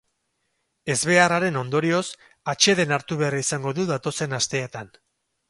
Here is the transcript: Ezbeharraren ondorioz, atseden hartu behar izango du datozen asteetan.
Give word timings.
Ezbeharraren 0.93 1.59
ondorioz, 1.61 2.01
atseden 2.55 2.97
hartu 2.99 3.19
behar 3.21 3.39
izango 3.43 3.75
du 3.83 3.87
datozen 3.93 4.37
asteetan. 4.41 4.93